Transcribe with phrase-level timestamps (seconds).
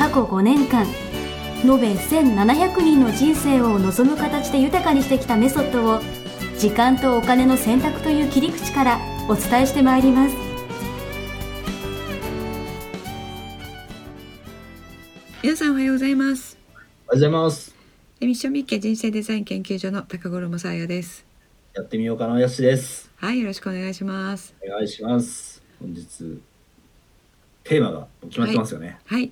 [0.00, 0.86] 過去5年間
[1.62, 6.00] 延べ1700人の人生を望む形で豊かにしてきたメソッドを
[6.58, 10.34] 時間とお金の選択という切り口からお伝えしてまいります
[15.42, 17.74] 皆さんおはようございますおはようございます。
[18.20, 21.26] ミッションミッケ人生デザイン研究所の高頃もさあやです
[21.74, 23.10] やってみようかなやしです。
[23.16, 25.62] はいよろしくお願いしますお願いします。
[25.78, 26.40] 本日
[27.64, 28.98] テーマが決まってますよね。
[29.04, 29.30] はい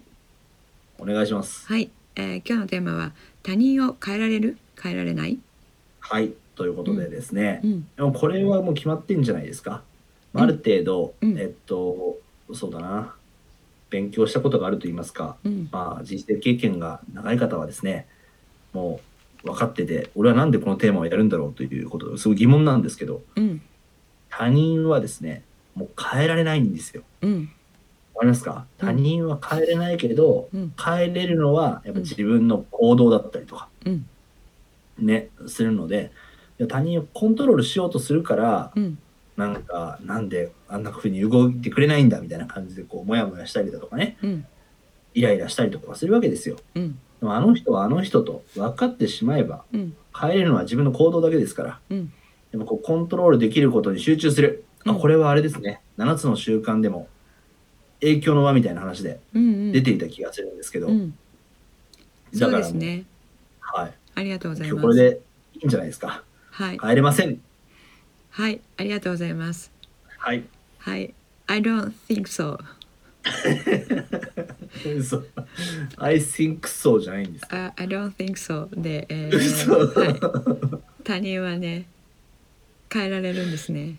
[0.99, 1.67] お願いします。
[1.67, 4.59] はい、えー今日のテーマは他人を変えられる？
[4.83, 5.39] 変えられない？
[6.01, 7.61] はい、ということでですね。
[7.63, 7.89] うん。
[7.97, 9.83] でもこれはもう決まってんじゃないですか。
[10.33, 11.39] まあある程度、うん。
[11.39, 12.19] えっと
[12.53, 13.15] そうだな。
[13.91, 15.69] 勉強したことがあると言いますか、うん。
[15.71, 18.07] まあ人生経験が長い方はですね、
[18.73, 19.01] も
[19.45, 23.63] う分かってて、俺はなんでこのテーマをやるんだろうということすごい疑問なんですけど、うん。
[24.29, 25.43] 他人はですね、
[25.75, 27.03] もう変えられないんですよ。
[27.23, 27.51] うん
[28.19, 28.67] わかりますか？
[28.81, 28.89] うん。
[28.89, 30.73] 他人は変えれないけど、うん。
[30.77, 34.07] 変えれるのはやっぱ自分の行動だったりとかうん。
[34.99, 36.11] ね、するので
[36.69, 38.99] 他人をコントロールしようとするから、うん。
[39.37, 44.47] なんかなんであんな風に動いてくれないんだみたいな感じでこうモヤモヤしたりだとかねうん。
[45.15, 46.57] イライラしたりとかするわけですよ。
[46.75, 46.99] うん。
[47.21, 49.97] でもあの人はあの人と分かってしまえばうん。
[50.21, 52.13] 変えれるのは自分の行動だけですからうん。
[52.51, 54.99] でもこうコントロールできることに集中する、あうん。
[54.99, 55.81] これはあれですね。
[55.99, 57.07] 7つの習慣でも
[58.01, 61.15] 影響の輪みたいな話で出ていた気がするんですけど、うん。
[62.33, 63.05] そうだからね。
[63.61, 63.93] はい。
[64.15, 65.21] ありがとうござい今日これますで
[65.55, 66.23] いいんじゃないですか。
[66.51, 66.79] はい。
[66.79, 67.41] 帰れません。
[68.31, 68.61] はい。
[68.77, 69.73] ありがとうございます。
[70.19, 70.45] はい。
[70.79, 71.15] はい。
[71.47, 72.59] I don't think so.
[74.85, 75.25] 嘘。
[75.97, 77.47] I think so じゃないんです。
[77.51, 79.73] あ I don't think so で、え嘘。
[79.73, 80.21] ーはい、
[81.05, 81.89] 他人はね
[82.93, 83.97] 変えられるんですね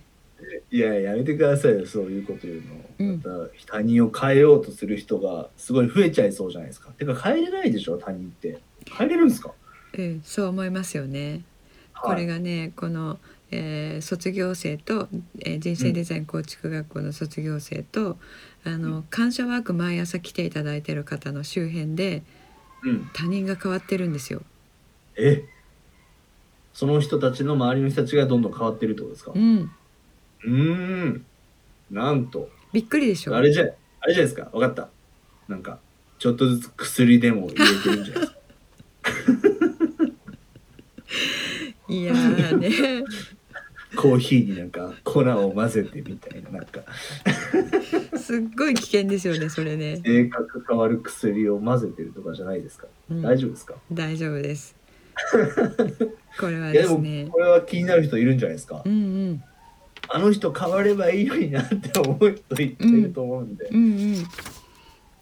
[0.72, 2.62] いや、やめてくださいよ、そういうこと言うの。
[3.00, 6.90] うんまた他人を変えようとする人がすごい増えちゃいそうじゃないですか。
[6.92, 8.60] てか変えれないでしょ、他人って。
[8.92, 9.52] 変えれるんですか？
[9.98, 11.42] うんそう思いますよね
[12.00, 12.36] これが。
[12.36, 13.20] がねこの、
[13.52, 15.10] えー卒業生と、
[15.40, 18.18] えー人生デザイン構築学校の卒業生と、
[18.64, 22.24] あの感謝ワーク毎朝来ていただいてる方の周辺で
[22.84, 23.10] うん。
[23.14, 24.44] 他人が変わってるんですよ。
[25.18, 25.44] え？
[26.74, 29.32] その人たちの周りの人たちがどんどん変わってるってことですか？
[29.36, 29.72] うん、
[30.46, 31.26] うーん。
[31.92, 32.50] なんと。
[32.72, 33.64] びっくりでしょあれじゃ、
[34.02, 34.50] あれじゃないですか。
[34.54, 34.90] わかった。
[35.48, 35.80] なんか、
[36.20, 38.40] ちょっとずつ薬でも入れてるんじゃないですか。
[41.90, 42.70] いやーね
[43.96, 46.82] コーヒーになんか粉を混ぜてみたいな、なんか、
[48.20, 52.86] すっごい危険ですよねそれね、性格変わる薬を混ぜてるとかじゃないですか。
[53.10, 53.74] うん大丈夫ですか？
[53.92, 54.76] 大丈夫です。
[56.40, 58.90] これはいやでも、ですねこれは気になる人いるんじゃないですかう。
[58.90, 58.96] んう
[59.32, 59.44] ん
[60.12, 63.66] あの人変わればいいのになって思う人いっぱいいると思うんで。
[63.66, 63.86] うんう
[64.22, 64.28] ん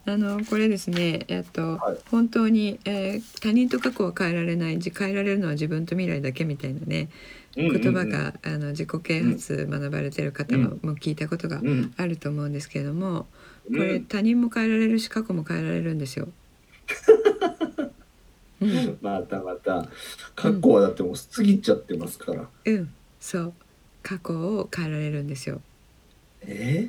[0.09, 1.97] あのこれですねえっと、はい。
[2.09, 7.09] 本当に、えー他人と過去は変えられないじ変えられるのは自分と未来だけみたいなね
[7.57, 7.81] うんうんうん。
[7.81, 13.27] 言葉が、あの自己啓発学ばれてる方も,、もう聞いたことがうんあると思うんですけれどもこ
[13.71, 13.79] うん。
[13.79, 16.29] れ他人も変えられるし過去も変えられるんですよ。
[18.61, 19.89] うん、またまた。
[20.35, 22.47] 過去はだってもう過ぎちゃってますから。
[22.65, 23.53] うん、そう
[24.07, 25.59] 過去を変えられるんですよ。
[26.41, 26.87] え？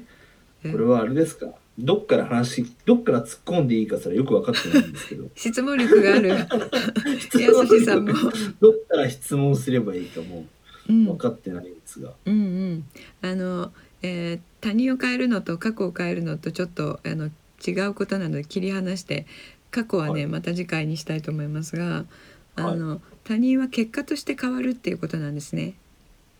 [0.65, 0.71] うん。
[0.71, 1.49] ー、これはあれですか？
[1.77, 5.29] どっから話どっから突っ込んでいいかそれよく分かってないんですけど。
[5.35, 6.29] 質問力がある。
[6.31, 8.13] やすしさんも、
[8.61, 10.47] どっから質問すればいいかも
[10.89, 11.05] うん。
[11.07, 12.85] 分かってないんですが、うんうん、
[13.23, 17.31] あの、えー他人を変えるのと過去を変えるのとちょっとあの
[17.65, 19.25] 違うことなので切り離して
[19.71, 20.27] 過去はね、はい。
[20.27, 22.05] また次回にしたいと思いますが
[22.57, 25.75] あの、他人は結果として変わるっていうことなんですね。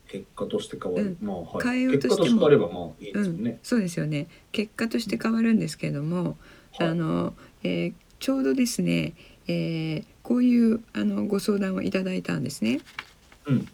[0.09, 1.27] 結果として変わる、うん。
[1.27, 1.65] まあはい。
[1.65, 2.17] 変えようとしても。
[2.17, 4.27] 結果として変わればまあいいですよね、そうですよね。
[4.53, 6.37] 結果として変わるんですけれども、
[6.73, 6.89] はい。
[6.89, 9.15] あのえーちょうどですね、
[9.47, 12.81] えーこういうあのご相談をいただいたんですね。
[13.47, 13.69] うん。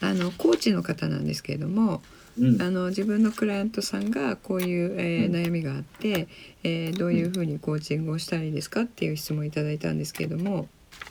[0.00, 2.02] あのコーチの方なんですけれども、
[2.38, 2.62] うん。
[2.62, 5.34] あの自分のクライアントさんがこういう、えーうん。
[5.34, 6.28] 悩みがあって、
[6.62, 10.68] えーどういうふうにコーチングをしたらいいですかっていう質問をいただいたんですけれども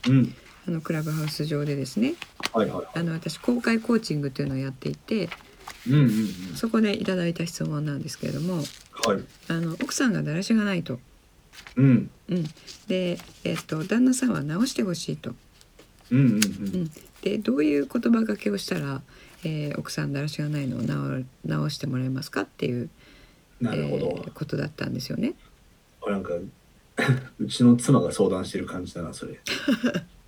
[0.08, 0.34] うん
[0.68, 2.16] あのクラブハウス上でですね。
[2.54, 5.30] はいはいあの私公開コーチングっていうのをやっていて
[5.88, 6.56] うんうんうん。
[6.56, 9.24] そこでいただいた質問なんですけれどもはい。
[9.48, 11.00] あの奥さんがだらしがないと。
[11.76, 12.10] うん。
[12.30, 12.44] うん、
[12.88, 15.34] で、えっと旦那さんは直してほしいと。
[16.12, 16.40] うんうんううん。
[16.84, 16.92] ん、
[17.22, 19.02] でどういう言葉がけをしたら、
[19.44, 22.90] えー奥さんだらしがないのを直直してもらえますかっていう、
[23.62, 25.34] なるほど、えーことだったんですよね。
[26.08, 26.34] なんか
[27.40, 29.40] うちの妻が相談してる感じだなそれ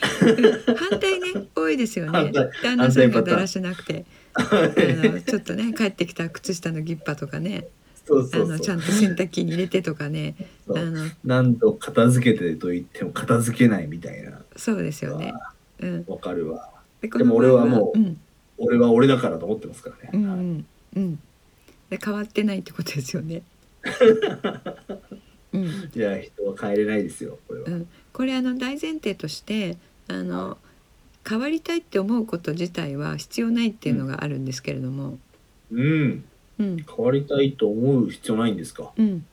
[0.00, 2.32] 反対ね多いですよね。
[2.62, 4.04] 旦那さんがだらしなくて。
[4.34, 7.68] あのちょっとね帰ってきた靴下のギッパとかね。
[8.04, 8.44] そうそうそう。
[8.46, 10.34] あのちゃんと洗濯機に入れてとかね。
[10.68, 14.40] あの何度片付けてと言っても片付けないみたいな。
[14.56, 15.34] そうですよね。
[15.80, 16.70] うん、わかるわ。
[17.00, 18.20] ででも俺はもううん。
[18.58, 21.20] 俺は俺だからと思ってますからね、うんうんうん、
[21.90, 23.42] で変わってないってことですよね。
[25.54, 25.64] うん。
[25.64, 29.78] いや人は変えれないですよこれは、うん、これあの大前提として
[30.08, 30.58] あの
[31.26, 35.18] 変わりたいって思うこと自体は必要ないっていうのがあるんですけれども、
[35.72, 36.24] うん、
[36.58, 36.76] うん。
[36.76, 38.92] 変わりたいと思う必要ないんですか？
[38.96, 39.24] うん、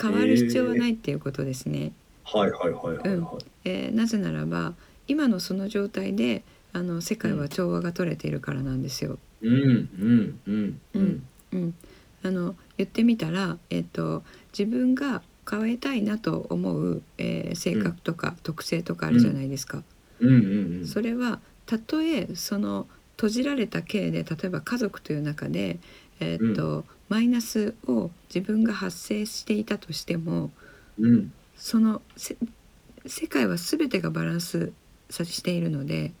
[0.00, 1.92] 変わる必要はないっていうことですね。
[2.24, 4.74] はいはいはいはいはい、えーなぜならば
[5.08, 9.18] 今のその状態であの世界は調和が取れているからなんですよ。
[9.42, 9.52] うん。
[9.52, 10.40] うん。
[10.46, 10.80] うん。
[10.94, 11.22] うん。
[11.52, 11.74] うん、
[12.22, 14.22] あの言ってみたら、えっと
[14.58, 19.82] 自分が変えたいなと思う、えー性格とか特性とかあるじゃないですか。
[20.20, 20.28] うん。
[20.28, 20.34] うん
[20.80, 22.86] うんそれはたとえその
[23.16, 25.78] 閉じられた系で例えば家族という中で、
[26.20, 30.50] えーっとマイナスを自分が発生していたとしても
[30.98, 31.32] うん。
[31.56, 32.36] そのせ
[33.06, 34.72] 世界は全てがバランス
[35.10, 36.12] さしているので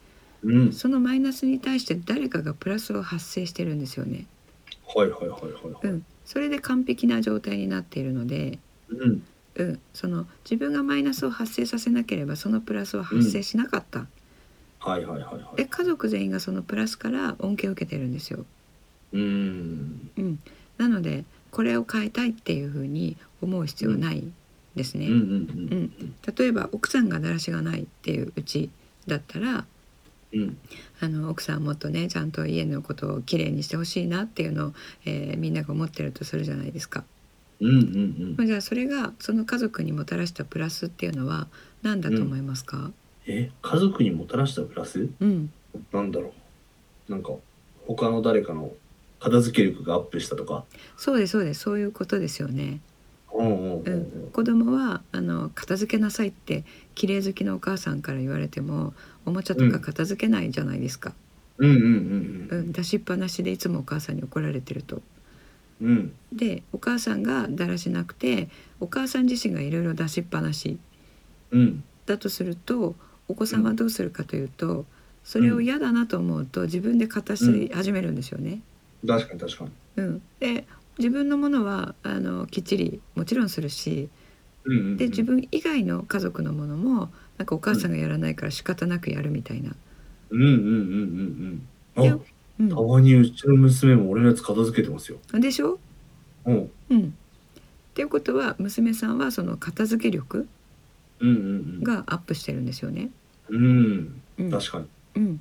[0.42, 0.72] うん。
[0.72, 4.26] そのマイナスに対して誰かがプラスを発生してるんですよね。
[4.94, 5.86] はいはいはいはいはい。
[5.86, 8.58] うん、それで完璧な状態になっているので、
[8.90, 9.22] うん
[9.56, 14.06] うん、その自分がマイナスを発生させなければそのプラスは発生しなかった。
[14.80, 18.44] はいはいはいはいで家族全員がそのプラスから恩恵を受けてるんですよ。
[19.12, 20.38] うんうん、
[20.76, 24.24] なのでこれを変えたいっていうふうに思う必要はない
[24.74, 25.06] ですね。
[25.06, 25.22] うんうんう
[25.76, 28.70] ん例えば奥さんがだらしがないっていううち
[29.06, 29.64] だったら
[30.32, 30.58] うんうん
[31.00, 34.72] あの奥さんもっとねちゃんと家のことをきれいにしてほしいなっていうのを、
[35.06, 37.04] えーみんなが思ってるとするじゃないですか。
[37.64, 37.80] うんう
[38.32, 38.46] んうん。
[38.46, 41.48] じゃあそれがその家族にもたらしたプラスっていうのは
[41.82, 42.90] 何だと思いますか、
[43.26, 45.08] え家族にもたらしたプラス？
[45.20, 45.50] うん、
[45.92, 46.32] なんだろ
[47.08, 47.12] う。
[47.12, 47.32] なんか
[47.86, 48.72] 他の誰かの
[49.20, 50.64] 片付け力がアップしたとか？
[50.96, 51.60] そうですそうです。
[51.60, 52.80] そういうことですよね。
[53.34, 54.26] うんうんううん。
[54.28, 56.64] ん、子供はあの片付けなさいって
[56.94, 58.94] 綺麗好きのお母さんから言われても
[59.26, 61.14] おもちゃとか片付けないじゃないですか。
[61.58, 62.48] うんうんうん。
[62.50, 65.02] うん、出しっぱなしでいつもお母さんに怒られてると。
[65.80, 65.88] うん。
[65.88, 68.48] うんでお母さんがだらしなくて
[68.80, 70.78] お母さん自身がいろいろ出しっぱなし。
[71.52, 71.84] うん。
[72.06, 72.96] だとすると
[73.28, 74.84] お子さんはどうするかというと
[75.22, 78.60] それを嫌だなと思うと自分で片し始めるんですよね。
[79.06, 79.70] 確かに確かに。
[79.96, 80.66] うん、で
[80.98, 84.10] 自分のものはあのきっちりもちろんするし
[84.64, 89.74] うんうんうんで自分以外の家族のものもなんかお母さんがやらないから仕方なくやるみたいな。
[90.30, 90.56] うんうんうん
[91.96, 92.20] うんうん
[92.58, 95.18] たまにうちの娘も俺のやつ片付けてますよ。
[95.32, 95.78] でしょ？
[96.46, 96.70] うん。
[96.90, 97.00] うん。
[97.00, 97.10] っ
[97.94, 100.46] ていうことは娘さんはその片付け力
[101.20, 103.10] うんうんがアップしてるんですよね。
[103.48, 103.64] うん。
[103.64, 104.22] うん。
[104.38, 104.86] うん確かに。
[105.16, 105.40] うん、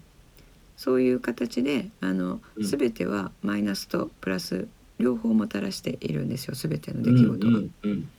[0.77, 2.63] そういう形であの、うん。
[2.65, 4.67] 全てはマイナスとプラス
[4.99, 8.09] 両方もたらしているんですよ全てのう出来事うんうん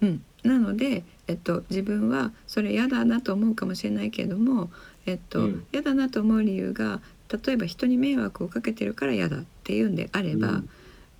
[0.00, 0.22] うん。
[0.42, 4.70] なので、えっと、自分はそれ嫌だなと思うかもしれないけれども、
[5.06, 5.64] えっとうん。
[5.72, 7.00] 嫌だなと思う理由が
[7.44, 10.62] 例えば人に迷惑をかけてるから嫌だっていうんであれば、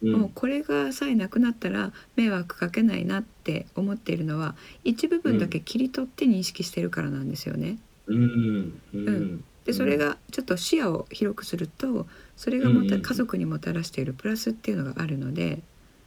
[0.02, 0.20] うん。
[0.20, 7.78] もうこれがさえなくなったら迷惑かけないなって思っているのは一部分だけ切り取って認識してるからなんですよね。
[8.06, 8.80] うん。
[8.92, 9.06] うん。
[9.06, 9.44] うん。
[9.64, 15.58] でそれがちょっと視野を広くするとそれがまた家族にもたらしているプラスっていうのがあるので,、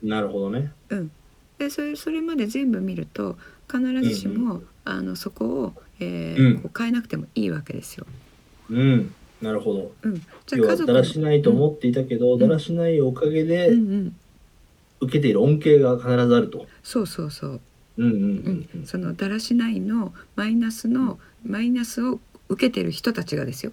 [0.03, 0.71] なるほどね。
[0.89, 1.11] うん、
[1.57, 3.37] でそれそれまで全部見ると
[3.71, 6.59] 必ずしも、あのそこを、えーうん。
[6.59, 8.05] こう変えなくてもいいわけですよ。
[8.69, 9.91] うんなるほど。
[10.03, 10.15] うん、
[10.45, 12.39] じゃ要はだらしないと思っていたけど、ん。
[12.39, 14.15] だらしないおかげうんでうん、
[15.01, 16.67] 受けている恩恵が必ずあると。
[16.83, 17.61] そうそうそう、
[17.97, 23.71] うんうんそのだらしないのマイナスのマイナスを受けてる人たちがですよ。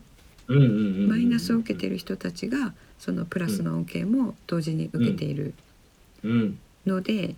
[0.48, 5.54] マイナスを受けてる人たちがそのプラスの恩恵も同時に受けている
[6.24, 6.58] うん。
[6.86, 7.36] ので、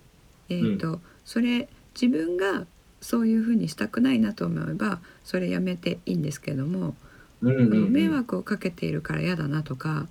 [0.49, 1.67] えーとそれ
[1.99, 2.65] 自分が
[3.01, 6.95] そういうふうにしたくないなと思えばそれやめていいんですけども、
[7.49, 7.91] うんうんうん。
[7.91, 10.07] 迷惑をかけているから嫌だなとか、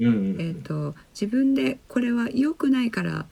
[0.00, 3.26] うんうんえー、と自分でこれは良くないから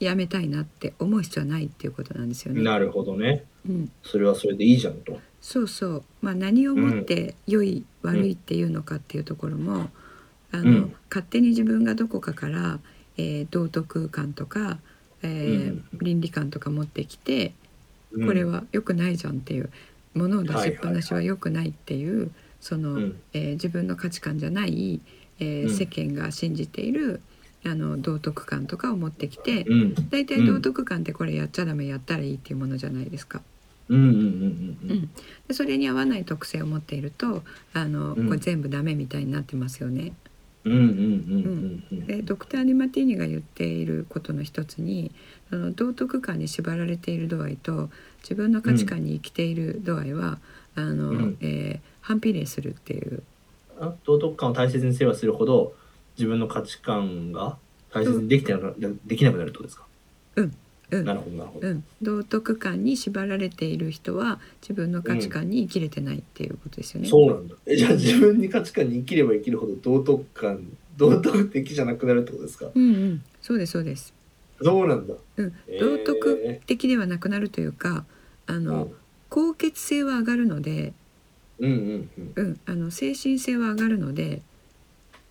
[0.00, 2.62] やめたいなって思う必要はないっていうことなんですよね。
[2.62, 3.44] なるほどね。
[3.68, 5.20] うん、それはそれでいいじゃんと。
[5.40, 9.90] そうそう、まあ、何をもって良い、悪いっていうのかっていうところも
[10.50, 10.94] あの、うん。
[11.08, 12.78] 勝手に自分がどこかから、
[13.16, 14.78] えー道徳感とか、
[15.22, 17.52] えーうん倫理観とか持ってきて
[18.12, 18.26] うん。
[18.26, 19.70] これは良くないじゃんっていう
[20.14, 22.30] ものを出しっぱなしは良くないっていう
[22.62, 23.20] その、うん。
[23.34, 25.00] えー自分の価値観じゃない、
[25.40, 25.68] えーうん。
[25.76, 27.20] 世間が信じている
[27.64, 29.94] あの道徳観とかを持ってきてうん。
[30.10, 33.42] 大体道徳観ってこれやっちゃダメやったらいいっていうものじゃないですか。
[33.88, 35.10] うんうんうんうんうん、
[35.48, 37.42] でそれに合わない特性を持っていると
[37.74, 38.26] あの、うん。
[38.28, 40.12] これ全部ダメみたいになってますよね。
[40.64, 42.06] うんうんうんうんうん。
[42.06, 45.10] でドクター・ディマティーニが言っていることの一つに
[45.50, 47.90] その道徳観に縛られている度合いと
[48.22, 50.38] 自分の価値観に生きている度合いは、
[50.76, 51.36] あのうん。
[51.40, 53.22] えー反比例するっていう。
[53.80, 55.74] あ道徳観を大切にすればするほど
[56.16, 57.56] 自分の価値観が
[57.90, 59.86] 大切にできてなくなできなくなるってことですか？
[60.36, 60.52] うん。
[60.90, 61.04] うん。
[61.04, 67.08] なるほどなるほど、うん、道徳観に縛られている人は自分の価値観に生きれてないっていうことですよね。
[67.08, 67.54] そうなんだ。
[67.66, 72.70] えじゃあ自分に価値観に生きれば生きるほど道徳観道徳的じゃなくなるってことですか？
[72.74, 74.12] うんうん、そうですそうです。
[74.60, 75.14] そうなんだ。
[75.38, 75.80] うん、えー。
[75.80, 78.04] 道徳的ではなくなるというか、
[78.46, 78.92] あうのん。
[79.30, 80.92] 高潔性は上がるので、
[81.62, 82.44] うんうんうん。
[82.44, 84.42] うん、あの精神性は上がるので、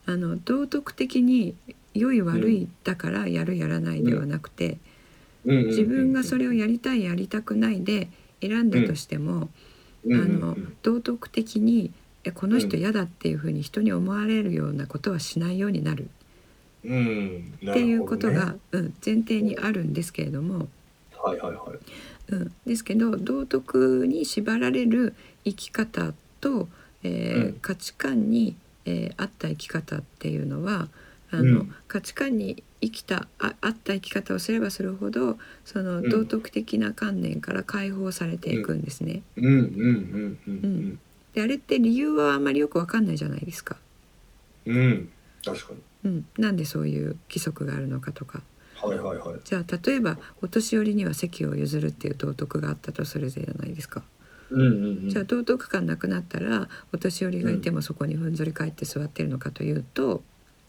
[0.05, 1.55] あの道徳的に
[1.93, 4.77] 良い悪いだからやるやらないではなくて、
[5.45, 8.09] 自分がそれをやりたいやりたくないで
[8.41, 9.49] 選んだとしても、
[10.05, 11.91] あの道徳的に
[12.23, 16.09] えこの人嫌だっていうふうに人に思われるようなことはしないようになる。
[16.85, 17.53] うん。
[17.57, 20.67] っていうことが、うん、前提にあるんですけれども、
[21.17, 21.79] はいはいはい
[22.31, 26.67] うん、ですけど道徳に縛られる生き方と、
[27.03, 27.53] えーうん。
[27.61, 30.87] 価値観に、えー合った生き方っていうのは
[31.31, 31.75] あの、うん。
[31.87, 36.09] 価値観に生きたあ合った生き方をすればするほどそのん。
[36.09, 39.21] 道徳的な観念から解放されていくんですね。
[41.33, 43.77] であれって理由はあんまりよくわかんないじゃないですか。
[44.65, 45.09] うんうん。
[45.43, 45.79] 確かに。
[46.03, 48.41] うん、なんでそういう規則があるのかとか
[48.81, 49.39] はいはいはい。
[49.43, 54.03] じゃあ例えばお年寄りには席を譲るっていう道徳があったとするじゃないですか。
[54.49, 55.09] うんうんうん。
[55.09, 60.23] じゃあ道徳感なくなったらお年寄りがいてもそこにふんぞり返って座ってるのかというと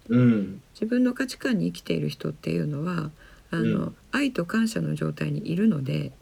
[0.08, 0.62] うん。
[0.74, 3.10] 自分の価値観に生きている人っていうのは
[3.50, 3.96] あの、うん。
[4.12, 6.12] 愛と感謝の状態にいるので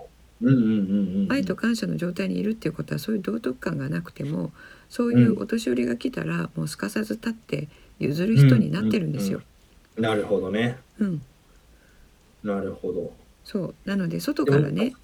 [0.43, 4.53] うんうんうんうん愛と感謝の状態にいるっていうことはそういう道徳感がなくても
[4.89, 7.69] そういうお年寄りが来たらもうすかさず立って
[7.99, 9.43] 譲る人になってるんですよ。
[9.97, 10.79] なるほどね。
[10.99, 11.23] うん、
[12.43, 13.13] なるほど。
[13.45, 13.75] そう。
[13.85, 14.95] なので外からね、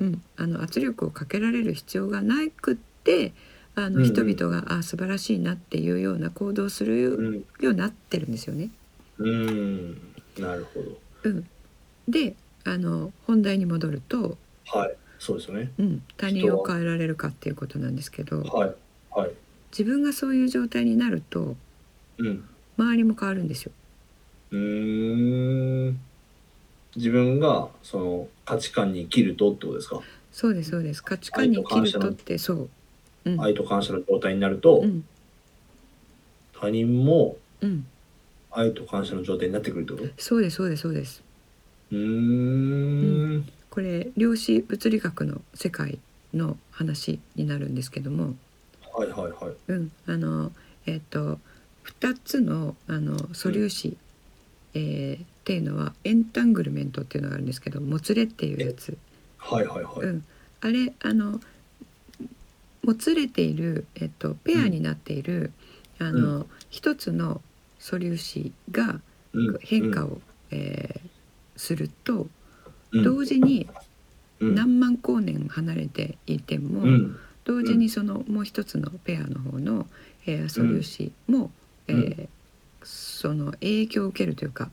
[0.00, 3.32] うん、あの圧力をかけられる必要がなくって
[3.74, 4.04] あのうんうん。
[4.04, 8.70] 人々が、あ素晴らしいなっていうような行動をするうんようになってるんですよね。
[9.18, 10.14] うん。
[10.38, 10.98] なるほど。
[11.24, 11.46] うん、
[12.08, 12.34] で
[12.64, 14.96] あの本題に戻ると、はい。
[15.18, 15.70] そうですよね。
[15.78, 18.74] うん、他人を変えられるかっていうことなんですけどはい
[19.10, 19.30] はい。
[19.70, 21.56] 自分がそういう状態になると
[22.18, 22.44] うん。
[22.76, 23.72] 周りも変わるんですよ。
[24.50, 26.00] うーん
[26.96, 30.00] 自分がその価値観に生きるとってことですか？
[30.30, 31.02] そうですそうです。
[31.02, 32.70] 価値観に生きるとってそう。
[33.24, 33.40] うん。
[33.40, 35.04] 愛と感謝の状態になると、うん。
[36.58, 37.86] 他人もうん、
[38.50, 40.22] 愛と感謝の状態になってくるってこと？
[40.22, 41.22] そうですそうですそうです。
[41.90, 41.98] うー
[43.38, 43.48] ん。
[43.70, 45.98] これ量子物理学の世界
[46.34, 48.34] の話になるんですけども、
[48.92, 49.54] はいはいはい。
[49.68, 50.52] うん、あの
[50.86, 51.38] えっ、と
[52.00, 53.96] 2つのあの素粒子、
[54.74, 58.96] えーっていうのはエンタングルメントっていうのがあるんですけどもつれっていうやつ、
[59.38, 60.24] はいはいはい、うん、
[60.60, 61.40] あれあの
[62.84, 65.52] もつれている、えっと、ペアになっている、
[66.00, 67.40] あの一つの
[67.78, 69.00] 素粒子が
[69.32, 69.58] うん。
[69.60, 70.20] 変化を、
[70.50, 71.12] えー
[71.54, 72.28] すると、
[72.92, 73.04] うん。
[73.04, 73.68] 同時に
[74.40, 74.54] うん。
[74.54, 77.16] 何万光年離れていても、うん。
[77.44, 79.86] 同時にそのもう一つのペアの方の、
[80.26, 81.50] えー素粒子も、
[81.88, 82.00] うん。
[82.00, 82.28] えー
[82.84, 84.68] その影響を受けるというか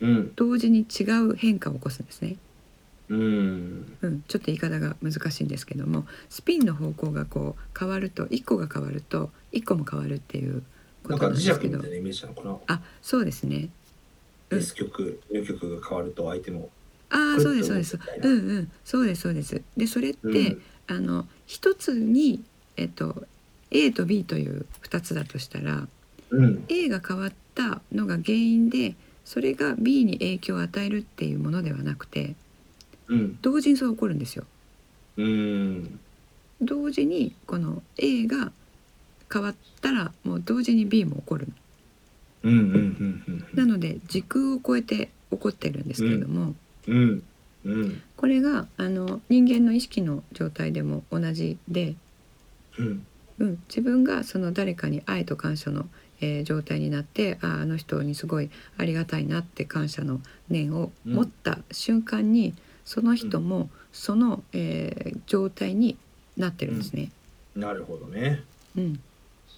[0.00, 0.32] うん。
[0.34, 2.36] 同時に違う変化を起こすんですね。
[3.08, 3.96] うん。
[4.00, 10.62] うん、ちょっと言い方が難しいんですけどもスピンの方向がこう変わると1個が変わると1個も変わるっていう
[11.02, 11.80] ことなんですけど。
[12.68, 13.68] あそうですね。
[14.50, 14.64] うん。
[14.64, 16.70] 曲曲が変わると相手も
[17.10, 17.98] ああそうですそうです。
[18.22, 18.72] うんうん。
[18.84, 19.62] そうですそうです。
[19.76, 20.62] でそれって、うん。
[20.86, 22.42] あの一つに
[22.76, 23.24] えっと
[23.70, 25.88] A と B という2つだとしたら
[26.30, 26.64] うん。
[26.68, 28.94] A が変わったのが原因で
[29.30, 32.34] それが B に影響を与えるっていうものではなくて
[33.06, 33.38] うん。
[33.40, 34.44] 同時にそう起こるんですよ。
[35.18, 36.00] うん。
[36.60, 38.50] 同時にこの A が
[39.32, 41.48] 変わったらもう同時に B も起こる。
[42.42, 42.64] うんうん
[43.28, 46.54] うんなので時空を超えて起こってるんですけれども、
[46.88, 47.22] うん。
[47.64, 48.02] うん。
[48.16, 51.94] これがあの人間の意識の状態でも同じで、
[52.78, 53.06] うん。
[53.38, 55.86] うん、自分がその誰かに愛と感謝の、
[56.20, 65.96] えー状態になってああの人にすごいありがたいなって感謝の念を持った瞬間に、その人もその、えー状態に
[66.36, 67.10] なってるんですね。
[67.54, 68.42] なるほどね。
[68.76, 69.00] うん、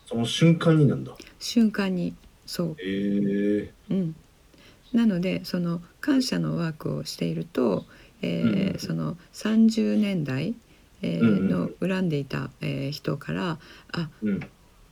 [0.07, 1.13] その瞬間になんだ。
[1.39, 2.15] 瞬間に
[2.47, 2.77] そう。
[2.79, 4.17] へえうん、
[4.93, 7.85] なのでその感謝のワークをしていると、
[8.23, 8.79] えーうん。
[8.79, 10.55] その30年代、
[11.03, 11.49] えーうんうん。
[11.49, 13.59] の恨んでいた、えー人から
[13.93, 14.41] あうん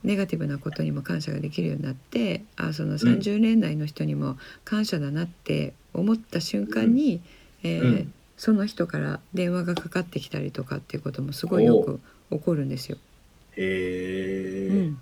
[0.03, 7.21] ネガティブなことにも感謝ができるようになってあその30年代の人にも感謝だなって思った瞬間に、
[7.63, 8.13] えーうん。
[8.37, 11.99] その人から電話がかかってきたりとかっていうこともすごいよく
[12.31, 12.97] 起こるんですよ。
[13.55, 14.93] へえ、うん。
[14.93, 14.97] っ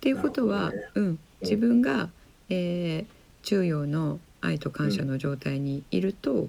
[0.00, 2.10] ていうことは、なるうん、自分が、
[2.48, 6.48] えー中庸の愛と感謝の状態にいると、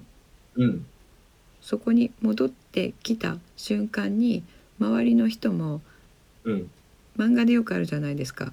[0.56, 0.86] うん。
[1.62, 4.44] そこに戻ってきた瞬間に
[4.78, 5.80] 周りの人も
[6.44, 6.70] うん。
[7.16, 8.52] 漫画でよくあるじゃないですか。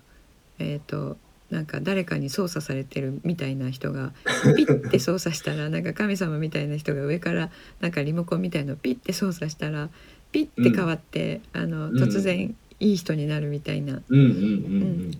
[0.59, 1.17] えー、と
[1.49, 4.11] なんか誰かに操作されてるみたいな人が
[4.55, 9.89] ピッて操作したら なんか神様みたいな人が上からなんかリモコンみたいのをピッて操作したら
[10.31, 11.95] ピッて変わって、あのうん。
[11.95, 14.01] 突然いい人になるみたいな、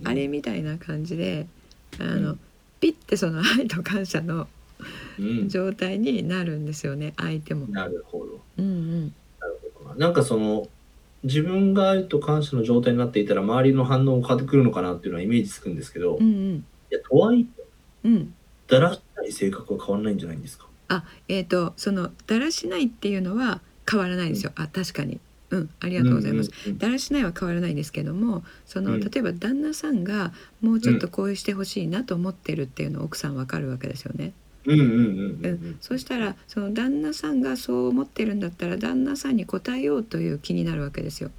[0.04, 1.48] あれみたいな感じで
[1.98, 2.40] あの、うん。
[2.82, 4.48] ピッてその愛と感謝の
[5.18, 5.50] うん。
[5.50, 7.68] 状態になるんですよね相手も。
[7.68, 8.42] なるほど。
[8.58, 9.14] うんうん。
[9.40, 9.90] なるほど。
[9.92, 10.68] ななんかその
[11.28, 16.66] 自分が愛と感謝の状態になっていたら周りの反応も変わってくるのかなっていうのはイメージつくんですけど、いうん。
[16.90, 17.46] やとはい
[18.04, 18.14] えうん。
[18.16, 18.34] うん
[18.68, 20.68] だらしない性格は変わらないんじゃないんですか？
[20.90, 24.52] あえっ、とそのだらしないっていうのは変わらないですよ。
[24.56, 25.20] あ確かに。
[25.50, 26.52] うんありがとうございます。
[26.66, 26.78] うんうん。
[26.78, 29.00] だらしないは変わらないですけどもその、うん。
[29.00, 34.34] 例えば旦那さんがもうちょっとこうしてほしいなと思ってるっていうのを奥さんわかるわけですよね。
[34.68, 35.72] うんうんうんうんううん。
[35.72, 41.32] んそしたらその旦那さんがそう思ってるんだったら旦那さんに応えようという気になるわけですよ。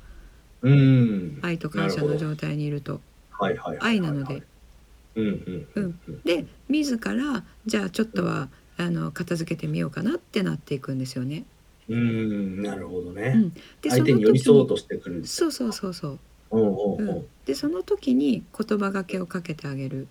[0.63, 0.73] うん。
[0.73, 3.01] うん愛と感謝の状態にいると。
[3.31, 4.43] はいはいはいはい愛なので。
[5.15, 6.23] うんうんうんうん。
[6.23, 8.49] で自らじゃあちょっとは、
[8.81, 11.45] あの片付けてみようかなってなっていくんですよね。
[11.89, 16.19] うんなるほどね、うん、で相手に寄り添おうとしてくるそうそうそうそう。
[16.51, 20.07] おうおうおうん、でその時に言葉がけをかけてあげる。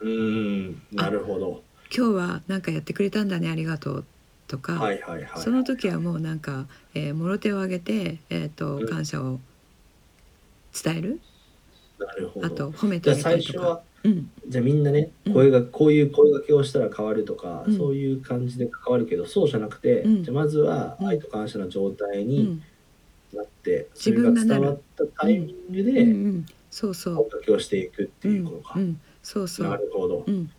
[0.00, 1.62] ううんなるほど
[1.94, 4.04] 「今日は何かやってくれたんだねありがとう」
[4.48, 8.88] とか、はいはいはいその時はもうなんか、えー、もろ手を挙げて、えー、とうん。
[8.88, 9.40] 感謝を
[10.82, 11.20] 伝える？
[11.98, 12.46] なるほど。
[12.46, 13.82] あと褒めてあげたりとか。
[14.04, 14.30] うん。
[14.48, 15.32] じゃあみんなねうん。
[15.34, 17.76] 声がこういう声掛けをしたら変わるとか、うん。
[17.76, 20.24] そういう感じで関わるけどそうじゃなくて、うん。
[20.24, 21.06] じゃあまずはうん。
[21.08, 22.62] 愛と感謝の状態にうん。
[23.38, 24.60] なって、それが自分がなる。
[24.60, 30.24] 伝わったタイミングうんでうん、そうそ声う、掛けをしていくってういうんことか、うん、そうそなう、るほど。
[30.26, 30.50] うん、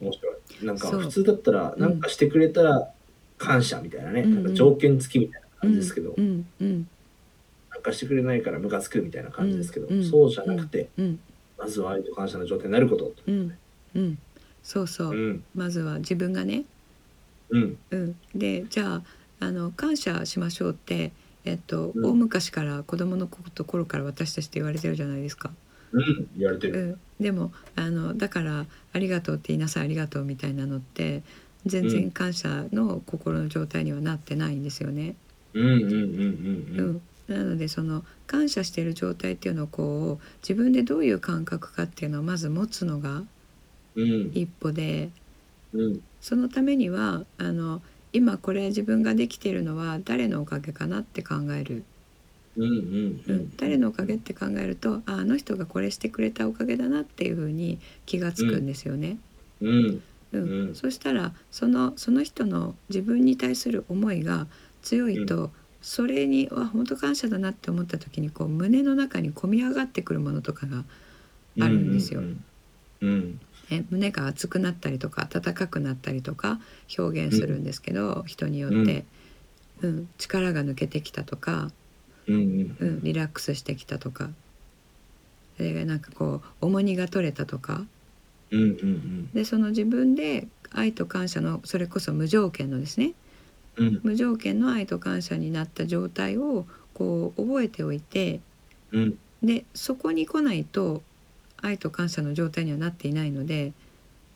[0.00, 0.64] 面白い。
[0.64, 1.80] なんか普通だったらうん。
[1.80, 2.90] なんかしてくれたら
[3.38, 4.34] 感謝みたいなね、うん。
[4.34, 6.46] なんか条件付きみたいなうん感じですけど、うん。
[6.60, 6.88] うん。
[7.70, 10.04] なんかしてくれないからムカつくみたいな感じですけど、うん。
[10.04, 11.20] そうじゃなくて、うん。
[11.58, 13.12] まずは愛と感謝の状態になること。
[13.26, 13.56] うん。
[13.94, 14.18] うん。
[14.62, 15.10] そうそう。
[15.10, 15.44] う、ん。
[15.54, 16.64] まずは自分がね。
[17.50, 17.78] うん。
[17.90, 19.02] うん、でじゃあ
[19.40, 21.12] あの感謝しましょうって、
[21.44, 22.04] えっとうん。
[22.04, 25.50] 大昔から子供のところから私たちって言われてるじゃないですか。
[25.92, 31.22] うん言われてうる、ん、でもあのだから「ありがとう」って言いなさい「ありがとう」みたいなのって
[31.66, 35.14] 全然感謝の心の状態にはなってないんですよね。
[35.54, 35.96] うん、うんうんうん
[36.78, 36.90] ううん。
[36.96, 43.24] んなのでその感謝している状態っていうのをこう自分でどういう感覚かっていうのをまず持つのが
[43.96, 44.30] うん。
[44.34, 45.10] 一歩で
[45.72, 46.00] うん。
[46.20, 51.84] そのためにはあの今これ自分ができているのは誰のおかげかなって考える、
[52.56, 53.56] うんうんううんん。
[53.56, 59.18] 誰のおかげって考えるとああの人がこれしてくれたおかげだなっていうふうに気がつくんですよね。
[59.60, 60.02] うん。
[60.32, 60.42] うん。
[60.68, 60.74] うん。
[60.74, 64.46] そしたらそのその人の自分に対する思いが
[64.82, 65.50] 強いと、
[65.82, 70.84] それにわ本当感謝だなって思った時にこう胸の中に込み上がってくるものとかが
[71.60, 72.20] あるんですよ。
[72.20, 72.44] うん
[73.00, 76.60] うんえ胸が熱くなったりとか温かくなったりとか
[76.98, 79.04] 表現するんですけど、人によって、
[79.82, 81.70] うん力が抜けてきたとか、
[82.26, 82.76] うんうん。
[82.80, 84.30] う、ん、リラックスしてきたとか。
[85.56, 87.84] それがなんかこう重荷が取れたとか。
[88.50, 89.30] うんうんうん。
[89.32, 93.12] でその自分で愛と感謝のそれこそ無条件のですね。
[93.76, 94.00] うん。
[94.02, 98.40] 無条件の愛と感謝になった状態をこう覚えておいて。
[98.92, 99.18] うん。
[99.42, 101.02] でそこに来ないと
[101.62, 103.72] 愛と感謝の状態にはなっていないので、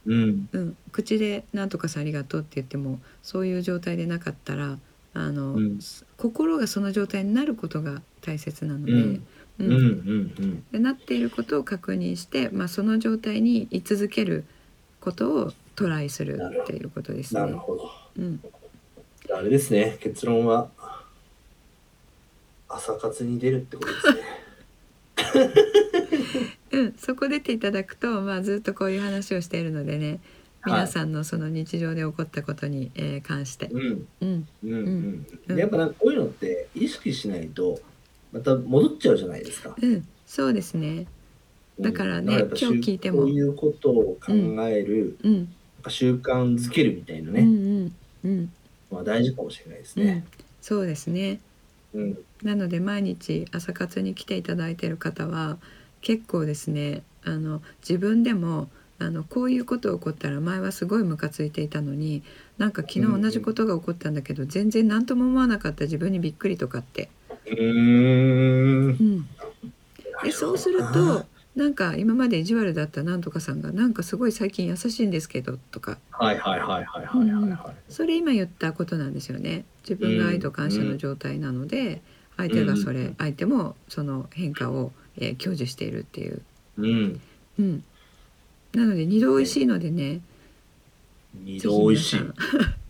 [0.06, 0.48] うん。
[0.52, 4.78] うん、口で「なんとかさんありがとう」って言ってもそういう状態でなかったら
[5.14, 5.78] あの、うん。
[6.16, 9.26] 心がその状態になることが大切なので、うん。
[9.58, 10.64] ううんんうん。
[10.72, 14.44] でなっていることを確認して、まあ、その状態に居続ける
[15.00, 17.40] ことをトライするっていうことですね。
[17.40, 17.90] なるほど。
[18.18, 18.40] うん、
[19.32, 19.96] あれですね。
[20.00, 20.68] 結論は
[22.68, 24.44] 朝活に出るってことですね。
[26.72, 30.18] うん、そこ出ていただくと、まあ、ずっとこういう話をしているのでね
[30.66, 34.08] 皆さんのその日常で起こったことに、えー関して、うん。
[34.20, 35.26] うん、うんうん。
[35.48, 35.56] うん。
[35.56, 37.78] でやっぱなんかこういうのって意識しないと
[38.32, 39.74] また戻っちゃうじゃないですか。
[39.80, 41.06] うん、そうですね。
[41.80, 43.22] だからねうんやっぱ今日聞いても。
[43.22, 45.46] そういうことを考える、うん、なん
[45.82, 48.52] か習慣づけるみたいなうん、ね、うん、うん、
[48.90, 50.06] まあ大事かもしれないですうん。
[50.06, 50.24] ね。、
[50.60, 51.40] そうですね。
[51.94, 52.18] うん。
[52.42, 55.58] なので毎日朝活に来ていただいている方は
[56.00, 62.22] 結構ですねあの自分でもあのこういうことが起こったら前はすごいムカついていたのに
[62.58, 67.08] なんか昨日同じことが起こったんだけど、全然何とも思わなかった自分にびっくりとかって、
[67.46, 68.86] うーん。
[68.88, 69.28] うん、
[70.22, 71.26] でそうすると
[71.56, 75.98] なんか今まで意地悪だったなんとかさんがなんかすごい最近優しいんですけどとか。
[76.10, 77.92] はいはいはいはいはいはいはい。
[77.92, 79.64] それ今言ったことなんですよね。
[79.82, 82.02] 自分が愛と感謝の状態なので、
[82.36, 83.14] 相手がそれ、うん。
[83.18, 86.42] 相手もその変化を、えー享受しているっていう、
[86.78, 87.20] うん。
[87.60, 87.84] うん、
[88.74, 90.20] なので二度美味しいのでね
[91.34, 92.20] 二度美味しい。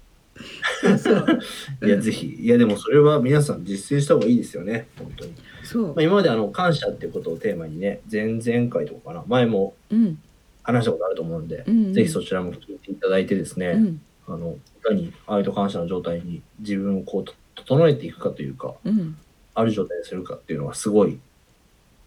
[1.84, 2.36] いやぜひ。
[2.40, 4.88] いやでもそれは皆さん実践した方がいいですよね。
[4.98, 5.32] 本当に。
[5.62, 5.86] そう。
[5.88, 9.24] まあ、今まであの感謝っていうことをテーマにね前々回とかかな。
[9.26, 10.18] 前もうん。
[10.62, 11.94] 話したことあると思うんで、うんうん。
[11.94, 14.00] ぜひそちらも聞いていただいてですね、うん。
[14.26, 19.16] あのいかに愛と感謝の状態に自分をこうと整えていくかというかうん。
[19.54, 21.18] ある状態にするかっていうのはすごい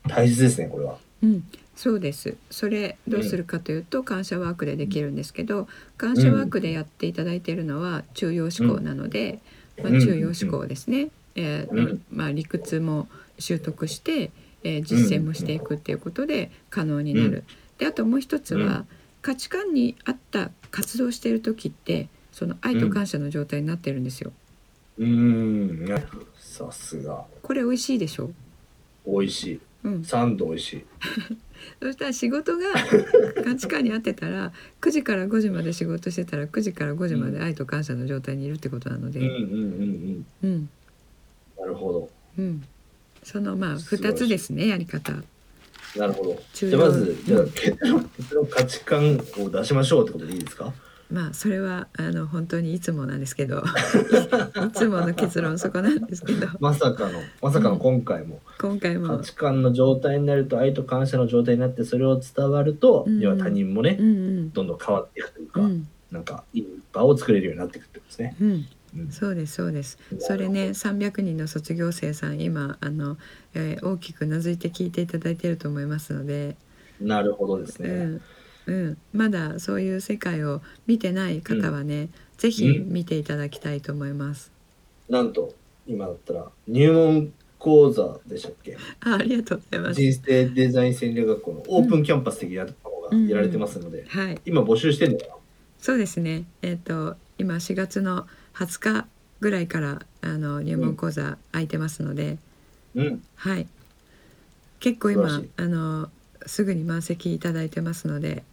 [0.07, 0.97] 大切ですねこれは。
[1.23, 1.43] うん
[1.77, 2.35] そうです。
[2.49, 9.39] それどうするかというと感謝ワークでできるんですけど感謝ワークでやっていただいているのは中庸思考なので、
[9.77, 12.01] まあ、うん中庸思考ですね、えーうん。
[12.11, 14.31] まあ、理屈も習得して、
[14.63, 17.43] えー実践もしていくっていうことで可能になる。
[17.77, 18.85] であともう一つは、
[19.21, 24.31] 価値観に合った活動している時ってその愛と感謝の状態になってるんですよ。
[24.97, 25.05] うー
[25.95, 26.03] ん。
[26.39, 27.23] さすが。
[27.43, 28.31] これ美味しいでしょ？
[29.05, 29.59] 美味しい。
[29.83, 30.85] うん、サンド美味しい。
[31.81, 32.63] そしたら仕事が
[33.43, 40.25] 価値観に合ってたら9時から5時まで仕事してたら9時から5時まで愛と感謝の状態にいるってことなので、うんうんうんうん。
[40.43, 40.69] うん。
[41.59, 42.09] なるほど。
[42.37, 42.63] うん、
[43.23, 44.23] そのまあ素晴らしい。
[44.23, 45.13] 2つですねやり方。
[45.95, 46.43] なるほど。
[46.53, 50.73] 中じゃあまずじゃあうん結論結論価値観を出しましょうってことでいいですか？
[51.11, 56.47] まあそれはあの本当にいつもなんですけど いつもの結論そこなんですけど。
[56.59, 59.17] まさかのまさかの今回も今回も。
[59.17, 63.19] 価値観の状態になると愛と感謝の状態になってそれを伝わると、うん。
[63.19, 64.51] 要は他人もね、うんうん。
[64.51, 65.87] どんどん変わっていくというか、うん。
[66.11, 68.35] なんかいい場を作れるようになっていくってことですね。
[68.41, 68.65] うん。
[68.97, 69.11] うん。
[69.11, 69.97] そうですそうです。
[70.19, 73.17] それね300人の卒業生さん今あの、
[73.53, 76.57] えー大きくうなずいて聞いていただいていると思いますので、
[76.99, 78.19] なるほどですね。
[78.67, 78.75] うん。
[78.75, 84.51] うん、まだそういう世界を見てない方はね、ぜひうん見ていただきたいと思います。
[85.09, 85.55] なんと
[85.87, 88.77] 今だったら入門講座でしたっけ？
[89.01, 90.01] あありがとうございます。
[90.01, 95.33] 人生デザイン戦略学校のオープンキャンパス的なところがやられてますので、はい、今募集してるのかな？
[95.79, 96.45] そうですね。
[96.61, 99.07] えっ、と今4月の20日
[99.39, 102.37] ぐらいからあの入門講座空いてますので、
[102.95, 103.23] うん。
[103.35, 103.67] はい。
[104.79, 106.09] 結構今あの
[106.45, 108.43] すぐに満席いただいてますので、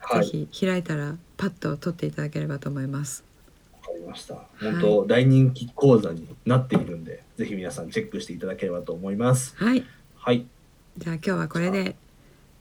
[0.00, 3.24] はいぜひ開いたらパッと取っていただければと思います。
[3.72, 4.34] わかりました。
[4.60, 9.54] 本当、大人気講座になっているんで、ぜひ皆さんチェックしていただければと思います。
[9.56, 9.84] はい。
[10.16, 10.46] はい。
[10.98, 11.96] じゃあ今日はこれで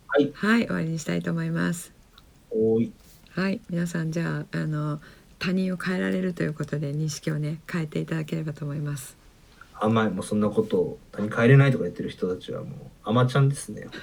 [0.08, 0.32] はい。
[0.34, 1.94] はい終わりにしたいと思います。
[2.82, 2.92] い。
[3.32, 5.00] はい、皆さんじゃああの
[5.38, 9.18] 他人を変えられるということで認識をね変えていただければと思います。
[9.80, 10.10] 甘い。
[10.10, 12.72] もうそんなことを他に帰れないとか言ってる人たちはもう、
[13.04, 13.88] 甘ちゃんですね。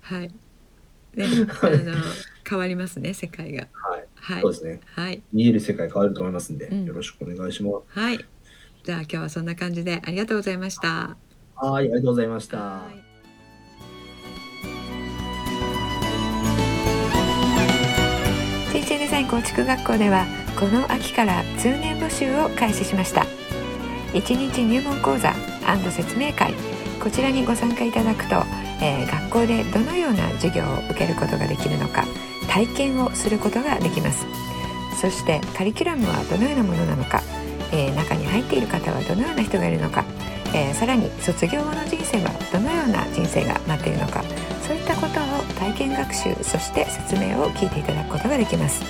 [0.00, 0.32] はい。
[1.16, 1.94] ね、あの
[2.48, 3.68] 変わりますね世界が。
[3.72, 4.06] はい。
[4.14, 4.52] はいそう。
[4.52, 4.80] ですね。
[4.94, 5.22] はい。
[5.32, 7.98] 見える世界変わると思いますんで、うんよろしくお願いします。
[7.98, 8.24] はい。
[8.84, 11.16] じゃあ今日はそんな感じでありがとうございました。
[11.56, 12.58] はい、ありがとうございました。
[12.58, 13.06] はい
[18.72, 20.26] 人生デザイン構築学校では
[20.60, 23.26] この秋から通年募集を開始しました
[24.12, 25.34] 1日入門講座
[25.90, 26.52] 説明会
[27.02, 28.42] こちらにご参加いただくと、
[28.80, 32.04] えー学校でどのような授業を受けることができるのか
[32.48, 34.26] 体験をすることができます。
[35.00, 37.22] そしてカリキュラムはどのようなものなのか、
[37.72, 40.04] えー中に入っている方はどのような人がいるのか、
[40.54, 44.22] えーさらに卒業後の人生はどのような人生が待っているのか
[44.66, 48.82] そういったことを体験学習そして説明を聞いていただくことができます。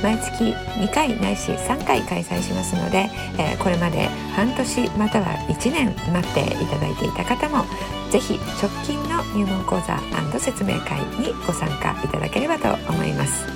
[0.00, 4.06] 毎月2回ないし3回開催しますので、えーこれまで
[4.36, 7.64] 半年または1年待っていただいていた方も
[8.10, 9.98] ぜひ直近の入門講座
[10.38, 13.46] 説明会にご参加いただければと思います、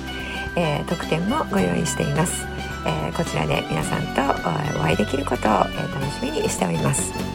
[0.55, 2.45] えー特典もご用意しています、
[2.85, 4.21] えーこちらで皆さんと
[4.79, 7.32] お会いできることを、え楽しみにしております。